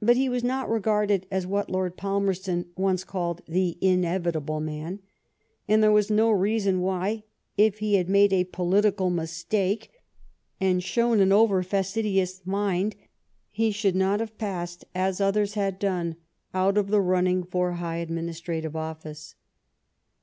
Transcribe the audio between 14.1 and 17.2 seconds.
have passed, as others had done, out of the